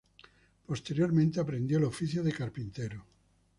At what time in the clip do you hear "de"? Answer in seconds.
2.23-2.33